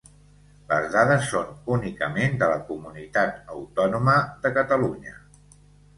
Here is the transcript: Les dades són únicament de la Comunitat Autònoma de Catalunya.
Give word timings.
Les 0.71 0.87
dades 0.93 1.27
són 1.33 1.51
únicament 1.75 2.41
de 2.43 2.49
la 2.53 2.57
Comunitat 2.71 3.37
Autònoma 3.57 4.17
de 4.47 4.53
Catalunya. 4.61 5.15